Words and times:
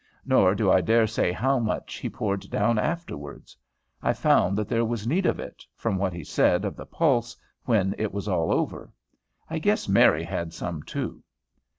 Nor 0.25 0.55
do 0.55 0.71
I 0.71 0.81
dare 0.81 1.05
say 1.05 1.31
how 1.31 1.59
much 1.59 1.97
he 1.99 2.09
poured 2.09 2.49
down 2.49 2.79
afterwards. 2.79 3.55
I 4.01 4.13
found 4.13 4.57
that 4.57 4.67
there 4.67 4.83
was 4.83 5.05
need 5.05 5.27
of 5.27 5.39
it, 5.39 5.63
from 5.75 5.99
what 5.99 6.11
he 6.11 6.23
said 6.23 6.65
of 6.65 6.75
the 6.75 6.87
pulse, 6.87 7.37
when 7.65 7.93
it 7.99 8.11
was 8.11 8.27
all 8.27 8.51
over. 8.51 8.91
I 9.47 9.59
guess 9.59 9.87
Mary 9.87 10.23
had 10.23 10.53
some, 10.55 10.81
too. 10.81 11.21